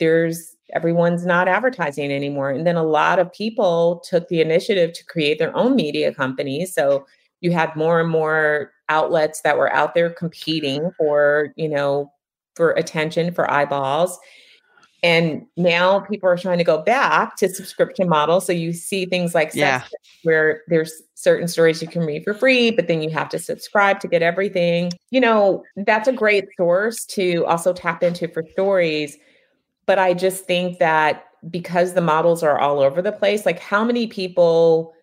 There's 0.00 0.54
everyone's 0.74 1.24
not 1.24 1.46
advertising 1.46 2.10
anymore 2.10 2.50
and 2.50 2.66
then 2.66 2.76
a 2.76 2.82
lot 2.82 3.18
of 3.18 3.32
people 3.32 4.02
took 4.08 4.28
the 4.28 4.40
initiative 4.40 4.92
to 4.92 5.04
create 5.04 5.38
their 5.38 5.54
own 5.56 5.76
media 5.76 6.12
companies 6.12 6.74
so 6.74 7.06
you 7.40 7.52
had 7.52 7.76
more 7.76 8.00
and 8.00 8.10
more 8.10 8.72
outlets 8.88 9.42
that 9.42 9.58
were 9.58 9.72
out 9.72 9.94
there 9.94 10.10
competing 10.10 10.90
for 10.96 11.52
you 11.56 11.68
know 11.68 12.10
for 12.54 12.72
attention 12.72 13.32
for 13.32 13.50
eyeballs 13.50 14.18
and 15.04 15.46
now 15.58 16.00
people 16.00 16.30
are 16.30 16.36
trying 16.38 16.56
to 16.56 16.64
go 16.64 16.80
back 16.80 17.36
to 17.36 17.46
subscription 17.50 18.08
models. 18.08 18.46
So 18.46 18.54
you 18.54 18.72
see 18.72 19.04
things 19.04 19.34
like 19.34 19.54
yeah. 19.54 19.82
where 20.22 20.62
there's 20.68 21.02
certain 21.12 21.46
stories 21.46 21.82
you 21.82 21.88
can 21.88 22.06
read 22.06 22.24
for 22.24 22.32
free, 22.32 22.70
but 22.70 22.88
then 22.88 23.02
you 23.02 23.10
have 23.10 23.28
to 23.28 23.38
subscribe 23.38 24.00
to 24.00 24.08
get 24.08 24.22
everything. 24.22 24.92
You 25.10 25.20
know, 25.20 25.62
that's 25.76 26.08
a 26.08 26.12
great 26.12 26.46
source 26.56 27.04
to 27.06 27.44
also 27.44 27.74
tap 27.74 28.02
into 28.02 28.28
for 28.28 28.42
stories. 28.52 29.18
But 29.84 29.98
I 29.98 30.14
just 30.14 30.46
think 30.46 30.78
that 30.78 31.26
because 31.50 31.92
the 31.92 32.00
models 32.00 32.42
are 32.42 32.58
all 32.58 32.80
over 32.80 33.02
the 33.02 33.12
place, 33.12 33.44
like 33.44 33.58
how 33.58 33.84
many 33.84 34.06
people 34.06 34.94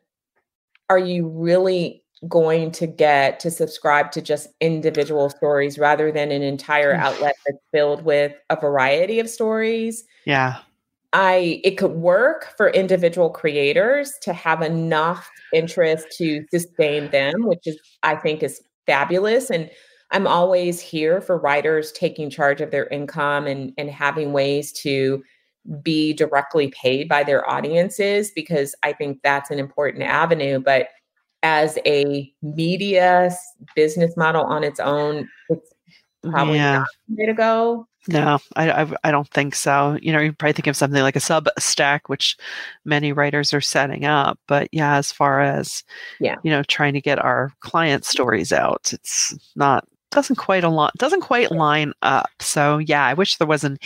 are 0.90 0.98
you 0.98 1.28
really 1.28 2.01
going 2.28 2.72
to 2.72 2.86
get 2.86 3.40
to 3.40 3.50
subscribe 3.50 4.12
to 4.12 4.22
just 4.22 4.48
individual 4.60 5.30
stories 5.30 5.80
rather 5.80 6.12
than 6.12 6.32
an 6.32 6.44
entire 6.44 6.94
mm. 6.94 7.00
outlet 7.00 7.36
that's 7.46 7.64
filled 7.74 8.04
with 8.04 8.34
a 8.50 8.56
variety 8.56 9.20
of 9.20 9.30
stories. 9.30 10.04
Yeah. 10.26 10.58
I 11.14 11.60
it 11.64 11.78
could 11.78 11.92
work 11.92 12.54
for 12.56 12.70
individual 12.70 13.30
creators 13.30 14.14
to 14.22 14.34
have 14.34 14.62
enough 14.62 15.30
interest 15.54 16.08
to 16.20 16.46
sustain 16.52 17.10
them, 17.10 17.46
which 17.46 17.66
is 17.66 17.78
I 18.04 18.16
think 18.16 18.44
is 18.44 18.62
fabulous 18.86 19.50
and 19.50 19.70
I'm 20.12 20.28
always 20.28 20.80
here 20.80 21.22
for 21.22 21.38
writers 21.38 21.92
taking 21.94 22.30
charge 22.30 22.62
of 22.62 22.72
their 22.72 22.88
income 22.88 23.48
and 23.48 23.74
and 23.78 23.90
having 23.90 24.32
ways 24.32 24.72
to 24.84 25.24
be 25.82 26.14
directly 26.14 26.70
paid 26.70 27.08
by 27.08 27.24
their 27.24 27.48
audiences 27.50 28.32
because 28.32 28.74
I 28.84 28.94
think 28.94 29.20
that's 29.24 29.52
an 29.52 29.60
important 29.60 30.04
avenue, 30.04 30.60
but 30.60 30.88
as 31.44 31.78
a 31.86 32.32
media 32.42 33.32
business 33.76 34.16
model 34.16 34.44
on 34.44 34.64
its 34.64 34.80
own, 34.80 35.28
it's 35.50 35.74
probably 36.24 36.58
yeah. 36.58 36.80
not 36.80 36.88
the 37.08 37.16
way 37.18 37.26
to 37.26 37.34
go. 37.34 37.88
No, 38.08 38.40
I, 38.56 38.72
I, 38.72 38.92
I 39.04 39.12
don't 39.12 39.28
think 39.28 39.54
so. 39.54 39.98
You 40.02 40.12
know, 40.12 40.20
you 40.20 40.34
probably 40.34 40.54
think 40.54 40.68
of 40.68 40.76
something 40.76 41.04
like 41.04 41.16
a 41.16 41.20
sub 41.20 41.48
stack, 41.60 42.10
which 42.10 42.36
many 42.84 43.14
writers 43.14 43.54
are 43.54 43.62
setting 43.62 44.06
up. 44.06 44.40
But 44.48 44.70
yeah, 44.72 44.96
as 44.96 45.12
far 45.12 45.42
as 45.42 45.84
yeah, 46.20 46.38
you 46.44 46.50
know, 46.50 46.64
trying 46.64 46.94
to 46.94 47.02
get 47.02 47.20
our 47.20 47.54
client 47.60 48.06
stories 48.06 48.52
out, 48.52 48.92
it's 48.92 49.38
not 49.56 49.88
doesn't 50.10 50.36
quite 50.36 50.64
a 50.64 50.70
lot 50.70 50.94
doesn't 50.98 51.22
quite 51.22 51.52
line 51.52 51.94
up. 52.02 52.30
So 52.40 52.80
yeah, 52.80 53.06
I 53.06 53.14
wish 53.14 53.38
there 53.38 53.48
was 53.48 53.64
an 53.64 53.78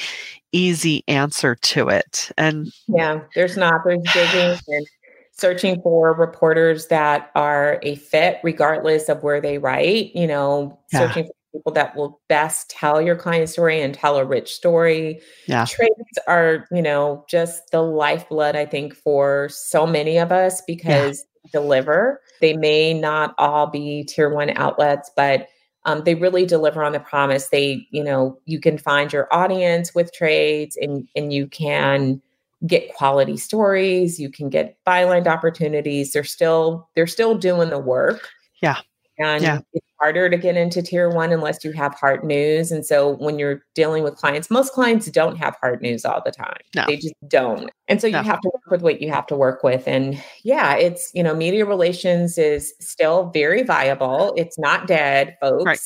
easy 0.53 1.03
answer 1.09 1.55
to 1.55 1.89
it. 1.89 2.31
And 2.37 2.71
yeah, 2.87 3.19
there's 3.35 3.57
not. 3.57 3.81
There's 3.83 4.01
digging 4.13 4.57
and 4.69 4.87
searching 5.37 5.81
for 5.81 6.13
reporters 6.13 6.87
that 6.87 7.29
are 7.35 7.79
a 7.83 7.95
fit 7.95 8.39
regardless 8.43 9.09
of 9.09 9.21
where 9.21 9.41
they 9.41 9.57
write, 9.57 10.15
you 10.15 10.27
know, 10.27 10.79
yeah. 10.93 10.99
searching 10.99 11.25
for 11.25 11.33
people 11.53 11.71
that 11.73 11.95
will 11.95 12.21
best 12.29 12.69
tell 12.69 13.01
your 13.01 13.15
client 13.15 13.49
story 13.49 13.81
and 13.81 13.93
tell 13.93 14.17
a 14.17 14.25
rich 14.25 14.53
story. 14.53 15.19
Yeah. 15.47 15.65
Trades 15.65 16.19
are, 16.27 16.65
you 16.71 16.81
know, 16.81 17.25
just 17.29 17.71
the 17.71 17.81
lifeblood, 17.81 18.55
I 18.55 18.65
think, 18.65 18.95
for 18.95 19.49
so 19.49 19.85
many 19.85 20.17
of 20.17 20.31
us 20.31 20.61
because 20.61 21.25
yeah. 21.43 21.49
deliver. 21.59 22.21
They 22.39 22.55
may 22.55 22.93
not 22.93 23.35
all 23.37 23.67
be 23.67 24.05
tier 24.05 24.33
one 24.33 24.51
outlets, 24.51 25.11
but 25.15 25.47
um, 25.83 26.03
they 26.03 26.15
really 26.15 26.45
deliver 26.45 26.83
on 26.83 26.93
the 26.93 26.99
promise. 26.99 27.49
They, 27.49 27.85
you 27.91 28.03
know, 28.03 28.39
you 28.45 28.59
can 28.59 28.77
find 28.77 29.11
your 29.11 29.27
audience 29.31 29.93
with 29.93 30.13
trades 30.13 30.77
and 30.77 31.07
and 31.15 31.31
you 31.31 31.47
can 31.47 32.21
get 32.67 32.93
quality 32.95 33.37
stories 33.37 34.19
you 34.19 34.29
can 34.29 34.49
get 34.49 34.77
byline 34.85 35.27
opportunities 35.27 36.13
they're 36.13 36.23
still 36.23 36.89
they're 36.95 37.07
still 37.07 37.35
doing 37.37 37.69
the 37.69 37.79
work. 37.79 38.29
Yeah. 38.61 38.77
And 39.17 39.41
yeah. 39.41 39.59
it's 39.71 39.85
harder 40.01 40.29
to 40.29 40.37
get 40.37 40.57
into 40.57 40.81
tier 40.81 41.09
one 41.09 41.31
unless 41.31 41.63
you 41.63 41.71
have 41.71 41.93
hard 41.95 42.23
news 42.25 42.69
and 42.69 42.85
so 42.85 43.15
when 43.15 43.39
you're 43.39 43.63
dealing 43.73 44.03
with 44.03 44.15
clients 44.15 44.49
most 44.49 44.73
clients 44.73 45.09
don't 45.09 45.37
have 45.37 45.55
hard 45.61 45.81
news 45.81 46.03
all 46.03 46.21
the 46.25 46.31
time. 46.31 46.57
No. 46.75 46.85
they 46.87 46.97
just 46.97 47.15
don't. 47.27 47.71
And 47.87 48.01
so 48.01 48.07
you 48.07 48.17
have 48.17 48.41
to 48.41 48.51
work 48.53 48.71
with 48.71 48.81
what 48.81 49.01
you 49.01 49.11
have 49.11 49.27
to 49.27 49.35
work 49.35 49.63
with 49.63 49.87
and 49.87 50.21
yeah 50.43 50.75
it's 50.75 51.11
you 51.13 51.23
know 51.23 51.33
media 51.33 51.65
relations 51.65 52.37
is 52.37 52.73
still 52.79 53.29
very 53.33 53.63
viable. 53.63 54.33
It's 54.35 54.59
not 54.59 54.87
dead 54.87 55.37
folks. 55.39 55.63
right 55.65 55.79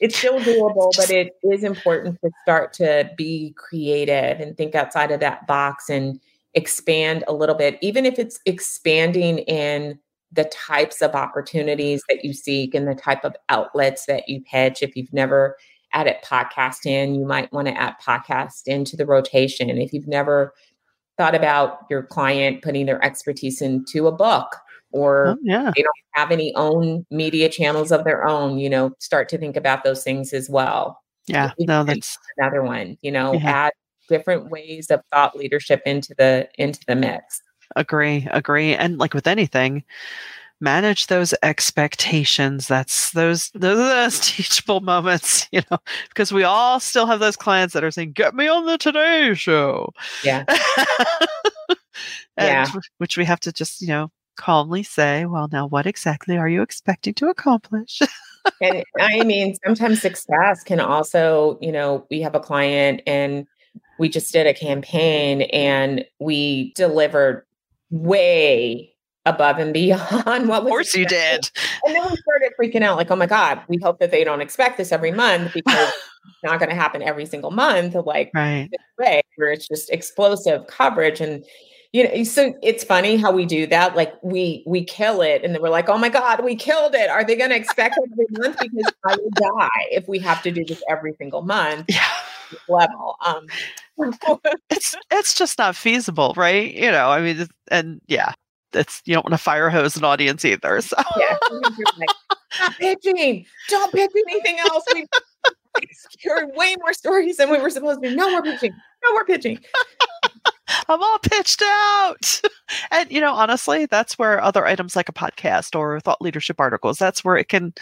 it's 0.00 0.16
still 0.16 0.38
doable, 0.40 0.92
but 0.96 1.10
it 1.10 1.32
is 1.42 1.64
important 1.64 2.18
to 2.22 2.30
start 2.42 2.72
to 2.74 3.10
be 3.16 3.54
creative 3.56 4.40
and 4.40 4.56
think 4.56 4.74
outside 4.74 5.10
of 5.10 5.20
that 5.20 5.46
box 5.46 5.88
and 5.88 6.20
expand 6.54 7.24
a 7.26 7.32
little 7.32 7.54
bit, 7.54 7.78
even 7.82 8.06
if 8.06 8.18
it's 8.18 8.38
expanding 8.46 9.38
in 9.40 9.98
the 10.30 10.44
types 10.44 11.00
of 11.00 11.14
opportunities 11.14 12.02
that 12.08 12.24
you 12.24 12.32
seek 12.32 12.74
and 12.74 12.86
the 12.86 12.94
type 12.94 13.24
of 13.24 13.34
outlets 13.48 14.06
that 14.06 14.28
you 14.28 14.42
pitch. 14.42 14.82
If 14.82 14.94
you've 14.94 15.12
never 15.12 15.56
added 15.92 16.16
podcast 16.24 16.84
in, 16.84 17.14
you 17.14 17.24
might 17.24 17.52
want 17.52 17.66
to 17.68 17.74
add 17.74 17.94
podcast 18.04 18.66
into 18.66 18.96
the 18.96 19.06
rotation. 19.06 19.70
If 19.70 19.92
you've 19.92 20.06
never 20.06 20.52
thought 21.16 21.34
about 21.34 21.80
your 21.90 22.02
client 22.02 22.62
putting 22.62 22.86
their 22.86 23.02
expertise 23.04 23.60
into 23.62 24.06
a 24.06 24.12
book 24.12 24.56
or 24.90 25.28
oh, 25.28 25.36
yeah. 25.42 25.72
they 25.74 25.82
don't 25.82 25.94
have 26.12 26.30
any 26.30 26.54
own 26.54 27.06
media 27.10 27.48
channels 27.48 27.92
of 27.92 28.04
their 28.04 28.26
own, 28.26 28.58
you 28.58 28.70
know, 28.70 28.92
start 28.98 29.28
to 29.30 29.38
think 29.38 29.56
about 29.56 29.84
those 29.84 30.02
things 30.02 30.32
as 30.32 30.48
well. 30.48 31.00
Yeah, 31.26 31.52
no, 31.58 31.84
that's 31.84 32.16
another 32.38 32.62
one, 32.62 32.96
you 33.02 33.12
know, 33.12 33.34
yeah. 33.34 33.66
add 33.66 33.72
different 34.08 34.50
ways 34.50 34.90
of 34.90 35.02
thought 35.12 35.36
leadership 35.36 35.82
into 35.84 36.14
the 36.16 36.48
into 36.56 36.80
the 36.86 36.96
mix. 36.96 37.42
Agree, 37.76 38.26
agree. 38.30 38.74
And 38.74 38.98
like 38.98 39.12
with 39.12 39.26
anything, 39.26 39.84
manage 40.60 41.06
those 41.06 41.34
expectations. 41.42 42.66
That's 42.66 43.10
those 43.12 43.50
those 43.50 43.78
those 43.78 44.20
teachable 44.36 44.80
moments, 44.80 45.46
you 45.52 45.62
know, 45.70 45.78
because 46.08 46.32
we 46.32 46.44
all 46.44 46.80
still 46.80 47.06
have 47.06 47.20
those 47.20 47.36
clients 47.36 47.74
that 47.74 47.84
are 47.84 47.90
saying, 47.90 48.12
"Get 48.12 48.34
me 48.34 48.48
on 48.48 48.66
the 48.66 48.78
Today 48.78 49.34
Show." 49.34 49.92
Yeah. 50.24 50.44
yeah. 52.38 52.66
Which 52.98 53.16
we 53.16 53.24
have 53.24 53.40
to 53.40 53.52
just, 53.52 53.80
you 53.80 53.88
know, 53.88 54.10
calmly 54.38 54.82
say, 54.82 55.26
Well, 55.26 55.48
now 55.52 55.66
what 55.66 55.86
exactly 55.86 56.38
are 56.38 56.48
you 56.48 56.62
expecting 56.62 57.12
to 57.14 57.28
accomplish? 57.28 58.00
and 58.62 58.82
I 58.98 59.22
mean, 59.24 59.54
sometimes 59.66 60.00
success 60.00 60.64
can 60.64 60.80
also, 60.80 61.58
you 61.60 61.70
know, 61.70 62.06
we 62.10 62.22
have 62.22 62.34
a 62.34 62.40
client 62.40 63.02
and 63.06 63.46
we 63.98 64.08
just 64.08 64.32
did 64.32 64.46
a 64.46 64.54
campaign 64.54 65.42
and 65.42 66.04
we 66.18 66.72
delivered 66.74 67.44
way 67.90 68.94
above 69.26 69.58
and 69.58 69.74
beyond 69.74 70.48
what 70.48 70.64
was. 70.64 70.68
Of 70.68 70.68
course, 70.68 70.94
expected. 70.94 70.94
you 70.94 71.06
did. 71.06 71.50
And 71.84 71.94
then 71.94 72.10
we 72.10 72.16
started 72.16 72.52
freaking 72.58 72.82
out, 72.82 72.96
like, 72.96 73.10
"Oh 73.10 73.16
my 73.16 73.26
god, 73.26 73.60
we 73.68 73.78
hope 73.82 73.98
that 74.00 74.10
they 74.10 74.24
don't 74.24 74.40
expect 74.40 74.78
this 74.78 74.92
every 74.92 75.12
month 75.12 75.52
because 75.52 75.88
it's 76.28 76.42
not 76.42 76.58
going 76.58 76.70
to 76.70 76.74
happen 76.74 77.02
every 77.02 77.26
single 77.26 77.50
month." 77.50 77.94
Like, 77.94 78.30
right 78.34 78.70
way 78.98 79.20
where 79.36 79.52
it's 79.52 79.68
just 79.68 79.90
explosive 79.90 80.66
coverage 80.66 81.20
and 81.20 81.44
you 81.92 82.04
know 82.04 82.24
so 82.24 82.54
it's 82.62 82.84
funny 82.84 83.16
how 83.16 83.32
we 83.32 83.46
do 83.46 83.66
that 83.66 83.96
like 83.96 84.12
we 84.22 84.62
we 84.66 84.84
kill 84.84 85.22
it 85.22 85.42
and 85.42 85.54
then 85.54 85.62
we're 85.62 85.70
like 85.70 85.88
oh 85.88 85.98
my 85.98 86.08
god 86.08 86.44
we 86.44 86.54
killed 86.54 86.94
it. 86.94 87.08
Are 87.08 87.24
they 87.24 87.36
going 87.36 87.50
to 87.50 87.56
expect 87.56 87.96
it 87.96 88.10
every 88.12 88.26
month? 88.30 88.58
Because 88.60 88.92
i 89.06 89.16
will 89.16 89.30
die 89.30 89.86
if 89.90 90.06
we 90.08 90.18
have 90.18 90.42
to 90.42 90.50
do 90.50 90.64
this 90.64 90.82
every 90.88 91.14
single 91.18 91.42
month. 91.42 91.86
Yeah. 91.88 92.06
Level 92.68 93.16
um 93.24 93.46
it's 94.70 94.96
it's 95.10 95.34
just 95.34 95.58
not 95.58 95.76
feasible 95.76 96.34
right? 96.36 96.72
You 96.74 96.90
know 96.90 97.10
i 97.10 97.20
mean 97.20 97.46
and 97.70 98.00
yeah 98.06 98.32
it's 98.72 99.02
you 99.04 99.14
don't 99.14 99.24
want 99.24 99.34
to 99.34 99.38
fire 99.38 99.70
hose 99.70 99.96
an 99.96 100.04
audience 100.04 100.44
either 100.44 100.80
so. 100.80 100.96
Yeah 101.18 101.36
like, 101.50 102.08
stop 102.52 102.74
pitching. 102.76 103.46
Don't 103.68 103.92
pitch 103.92 104.10
anything 104.28 104.58
else. 104.58 104.84
We 104.94 105.06
secured 105.92 106.50
way 106.54 106.76
more 106.80 106.92
stories 106.92 107.38
than 107.38 107.50
we 107.50 107.58
were 107.58 107.70
supposed 107.70 108.02
to. 108.02 108.14
No 108.14 108.30
more 108.30 108.42
pitching. 108.42 108.72
No 109.04 109.12
more 109.12 109.24
pitching 109.24 109.58
I'm 110.88 111.02
all 111.02 111.18
pitched 111.18 111.62
out. 111.62 112.40
and, 112.90 113.10
you 113.10 113.20
know, 113.20 113.34
honestly, 113.34 113.86
that's 113.86 114.18
where 114.18 114.42
other 114.42 114.66
items 114.66 114.96
like 114.96 115.08
a 115.08 115.12
podcast 115.12 115.78
or 115.78 116.00
thought 116.00 116.22
leadership 116.22 116.60
articles, 116.60 116.98
that's 116.98 117.24
where 117.24 117.36
it 117.36 117.48
can, 117.48 117.74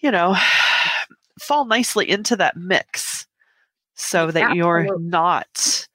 you 0.00 0.10
know, 0.10 0.36
fall 1.40 1.64
nicely 1.64 2.08
into 2.08 2.36
that 2.36 2.56
mix 2.56 3.26
so 3.94 4.30
that 4.30 4.42
Absolutely. 4.42 4.58
you're 4.58 4.98
not. 4.98 5.88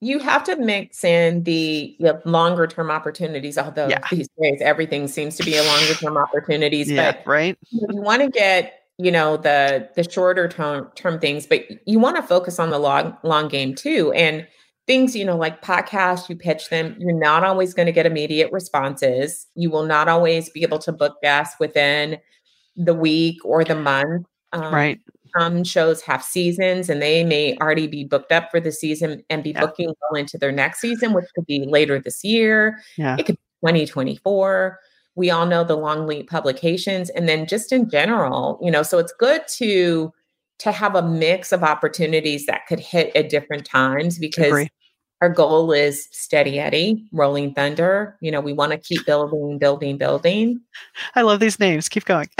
You 0.00 0.18
have 0.18 0.44
to 0.44 0.56
mix 0.56 1.02
in 1.02 1.44
the, 1.44 1.96
the 1.98 2.20
longer 2.24 2.66
term 2.66 2.90
opportunities, 2.90 3.56
although 3.56 3.88
yeah. 3.88 4.06
these 4.10 4.28
days 4.40 4.60
everything 4.60 5.08
seems 5.08 5.36
to 5.36 5.44
be 5.44 5.56
a 5.56 5.62
longer 5.62 5.94
term 5.94 6.16
opportunities. 6.16 6.90
Yeah, 6.90 7.12
but 7.12 7.26
right. 7.26 7.58
You 7.70 7.86
want 7.88 8.22
to 8.22 8.28
get 8.28 8.80
you 8.98 9.10
know 9.10 9.36
the 9.36 9.88
the 9.96 10.08
shorter 10.08 10.46
term 10.46 10.88
term 10.94 11.18
things 11.18 11.46
but 11.46 11.64
you 11.84 11.98
want 11.98 12.14
to 12.14 12.22
focus 12.22 12.60
on 12.60 12.70
the 12.70 12.78
long 12.78 13.16
long 13.24 13.48
game 13.48 13.74
too 13.74 14.12
and 14.12 14.46
things, 14.86 15.16
you 15.16 15.24
know, 15.24 15.36
like 15.36 15.62
podcasts, 15.62 16.28
you 16.28 16.36
pitch 16.36 16.68
them, 16.68 16.96
you're 16.98 17.18
not 17.18 17.44
always 17.44 17.72
going 17.72 17.86
to 17.86 17.92
get 17.92 18.06
immediate 18.06 18.52
responses. 18.52 19.46
You 19.54 19.70
will 19.70 19.84
not 19.84 20.08
always 20.08 20.50
be 20.50 20.62
able 20.62 20.78
to 20.80 20.92
book 20.92 21.16
guests 21.22 21.56
within 21.58 22.18
the 22.76 22.94
week 22.94 23.38
or 23.44 23.64
the 23.64 23.76
month. 23.76 24.26
Um, 24.52 24.74
right. 24.74 25.00
Some 25.36 25.64
shows 25.64 26.00
have 26.02 26.22
seasons 26.22 26.88
and 26.88 27.02
they 27.02 27.24
may 27.24 27.56
already 27.56 27.86
be 27.86 28.04
booked 28.04 28.30
up 28.30 28.50
for 28.50 28.60
the 28.60 28.70
season 28.70 29.24
and 29.30 29.42
be 29.42 29.50
yeah. 29.50 29.60
booking 29.60 29.86
well 29.86 30.20
into 30.20 30.38
their 30.38 30.52
next 30.52 30.80
season, 30.80 31.12
which 31.12 31.26
could 31.34 31.46
be 31.46 31.64
later 31.66 31.98
this 31.98 32.22
year. 32.22 32.78
Yeah. 32.96 33.16
It 33.18 33.26
could 33.26 33.36
be 33.36 33.68
2024. 33.68 34.78
We 35.16 35.30
all 35.30 35.46
know 35.46 35.64
the 35.64 35.76
long 35.76 36.06
lead 36.06 36.26
publications. 36.26 37.10
And 37.10 37.28
then 37.28 37.46
just 37.46 37.72
in 37.72 37.88
general, 37.88 38.58
you 38.62 38.70
know, 38.70 38.82
so 38.82 38.98
it's 38.98 39.14
good 39.18 39.42
to 39.56 40.12
to 40.60 40.72
have 40.72 40.94
a 40.94 41.02
mix 41.02 41.52
of 41.52 41.62
opportunities 41.62 42.46
that 42.46 42.66
could 42.66 42.80
hit 42.80 43.14
at 43.14 43.28
different 43.28 43.66
times 43.66 44.18
because 44.18 44.48
Agree. 44.48 44.70
our 45.20 45.28
goal 45.28 45.72
is 45.72 46.08
steady 46.12 46.58
Eddie, 46.58 47.04
rolling 47.12 47.54
thunder. 47.54 48.16
You 48.20 48.30
know, 48.30 48.40
we 48.40 48.52
want 48.52 48.72
to 48.72 48.78
keep 48.78 49.04
building, 49.06 49.58
building, 49.58 49.98
building. 49.98 50.60
I 51.14 51.22
love 51.22 51.40
these 51.40 51.58
names. 51.58 51.88
Keep 51.88 52.04
going. 52.04 52.28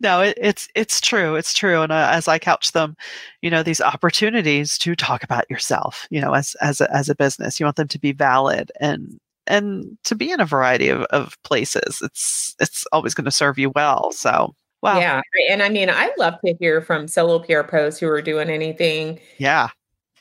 no, 0.00 0.20
it, 0.20 0.36
it's 0.40 0.68
it's 0.74 1.00
true. 1.00 1.36
It's 1.36 1.52
true. 1.52 1.82
And 1.82 1.92
uh, 1.92 2.10
as 2.12 2.28
I 2.28 2.38
couch 2.38 2.72
them, 2.72 2.96
you 3.42 3.50
know, 3.50 3.62
these 3.62 3.80
opportunities 3.80 4.76
to 4.78 4.96
talk 4.96 5.22
about 5.22 5.48
yourself, 5.50 6.06
you 6.10 6.20
know, 6.20 6.34
as 6.34 6.54
as 6.60 6.80
a, 6.80 6.94
as 6.94 7.08
a 7.08 7.14
business, 7.14 7.60
you 7.60 7.66
want 7.66 7.76
them 7.76 7.88
to 7.88 7.98
be 7.98 8.12
valid 8.12 8.72
and 8.80 9.18
and 9.46 9.98
to 10.04 10.14
be 10.14 10.30
in 10.30 10.40
a 10.40 10.46
variety 10.46 10.88
of, 10.88 11.02
of 11.04 11.36
places 11.42 12.00
it's 12.02 12.54
it's 12.60 12.86
always 12.92 13.14
going 13.14 13.24
to 13.24 13.30
serve 13.30 13.58
you 13.58 13.70
well 13.74 14.10
so 14.12 14.54
wow. 14.82 14.98
Yeah 14.98 15.22
and 15.50 15.62
i 15.62 15.68
mean 15.68 15.90
i 15.90 16.12
love 16.18 16.34
to 16.44 16.54
hear 16.60 16.80
from 16.80 17.08
solo 17.08 17.38
pr 17.38 17.62
pros 17.62 17.98
who 17.98 18.08
are 18.08 18.22
doing 18.22 18.50
anything 18.50 19.20
yeah 19.38 19.68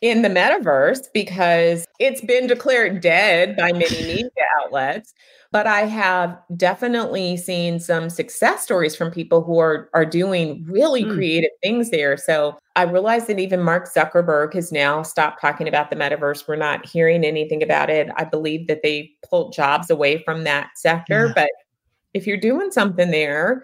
in 0.04 0.22
the 0.22 0.30
metaverse 0.30 1.08
because 1.14 1.86
it's 1.98 2.20
been 2.22 2.46
declared 2.46 3.02
dead 3.02 3.56
by 3.56 3.72
many 3.72 4.02
media 4.02 4.30
outlets 4.62 5.14
but 5.54 5.68
I 5.68 5.82
have 5.82 6.36
definitely 6.58 7.38
seen 7.38 7.80
some 7.80 8.10
success 8.10 8.64
stories 8.64 8.96
from 8.96 9.12
people 9.12 9.44
who 9.44 9.60
are 9.60 9.88
are 9.94 10.04
doing 10.04 10.66
really 10.68 11.04
mm. 11.04 11.14
creative 11.14 11.52
things 11.62 11.92
there. 11.92 12.18
So 12.18 12.58
I 12.76 12.82
realized 12.86 13.28
that 13.28 13.38
even 13.38 13.62
Mark 13.62 13.88
Zuckerberg 13.94 14.56
has 14.56 14.72
now 14.72 15.04
stopped 15.04 15.40
talking 15.40 15.68
about 15.68 15.92
the 15.92 15.96
metaverse. 15.96 16.48
We're 16.48 16.56
not 16.56 16.88
hearing 16.88 17.24
anything 17.24 17.62
about 17.62 17.92
it. 17.92 18.10
I 18.16 18.24
believe 18.24 18.68
that 18.68 18.82
they 18.82 19.12
pulled 19.30 19.54
jobs 19.54 19.92
away 19.92 20.24
from 20.24 20.44
that 20.44 20.72
sector, 20.76 21.28
yeah. 21.28 21.34
but 21.36 21.52
if 22.16 22.26
you're 22.26 22.36
doing 22.36 22.72
something 22.72 23.12
there, 23.12 23.64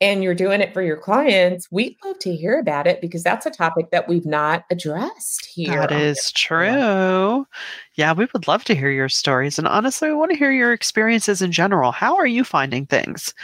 and 0.00 0.22
you're 0.22 0.34
doing 0.34 0.60
it 0.60 0.72
for 0.72 0.82
your 0.82 0.96
clients, 0.96 1.68
we'd 1.70 1.96
love 2.04 2.18
to 2.20 2.34
hear 2.34 2.58
about 2.58 2.86
it 2.86 3.00
because 3.00 3.22
that's 3.22 3.46
a 3.46 3.50
topic 3.50 3.90
that 3.90 4.08
we've 4.08 4.26
not 4.26 4.64
addressed 4.70 5.46
here. 5.46 5.80
That 5.80 5.92
is 5.92 6.30
true. 6.32 7.46
Yeah, 7.94 8.12
we 8.12 8.28
would 8.32 8.46
love 8.46 8.64
to 8.64 8.76
hear 8.76 8.90
your 8.90 9.08
stories. 9.08 9.58
And 9.58 9.66
honestly, 9.66 10.08
we 10.08 10.14
want 10.14 10.30
to 10.30 10.36
hear 10.36 10.52
your 10.52 10.72
experiences 10.72 11.42
in 11.42 11.50
general. 11.50 11.90
How 11.90 12.16
are 12.16 12.26
you 12.26 12.44
finding 12.44 12.86
things? 12.86 13.34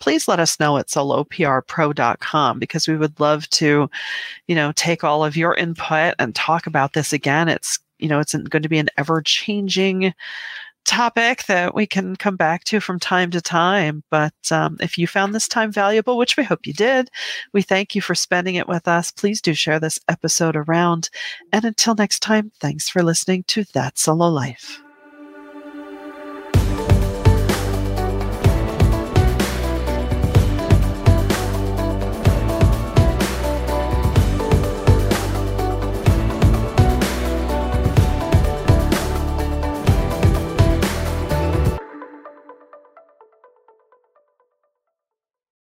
Please 0.00 0.26
let 0.26 0.40
us 0.40 0.58
know 0.58 0.76
at 0.78 0.88
soloprpro.com 0.88 2.58
because 2.58 2.88
we 2.88 2.96
would 2.96 3.20
love 3.20 3.48
to, 3.50 3.88
you 4.48 4.54
know, 4.56 4.72
take 4.72 5.04
all 5.04 5.24
of 5.24 5.36
your 5.36 5.54
input 5.54 6.16
and 6.18 6.34
talk 6.34 6.66
about 6.66 6.94
this 6.94 7.12
again. 7.12 7.48
It's, 7.48 7.78
you 8.00 8.08
know, 8.08 8.18
it's 8.18 8.34
going 8.34 8.62
to 8.62 8.68
be 8.68 8.78
an 8.78 8.88
ever 8.98 9.22
changing 9.22 10.12
topic 10.84 11.44
that 11.46 11.74
we 11.74 11.86
can 11.86 12.16
come 12.16 12.36
back 12.36 12.64
to 12.64 12.80
from 12.80 12.98
time 12.98 13.30
to 13.30 13.40
time. 13.40 14.02
But 14.10 14.34
um, 14.50 14.76
if 14.80 14.98
you 14.98 15.06
found 15.06 15.34
this 15.34 15.48
time 15.48 15.72
valuable, 15.72 16.18
which 16.18 16.36
we 16.36 16.44
hope 16.44 16.66
you 16.66 16.72
did, 16.72 17.10
we 17.52 17.62
thank 17.62 17.94
you 17.94 18.02
for 18.02 18.14
spending 18.14 18.56
it 18.56 18.68
with 18.68 18.88
us. 18.88 19.10
Please 19.10 19.40
do 19.40 19.54
share 19.54 19.80
this 19.80 19.98
episode 20.08 20.56
around. 20.56 21.10
And 21.52 21.64
until 21.64 21.94
next 21.94 22.20
time, 22.20 22.52
thanks 22.60 22.88
for 22.88 23.02
listening 23.02 23.44
to 23.48 23.64
That 23.72 23.98
Solo 23.98 24.28
Life. 24.28 24.82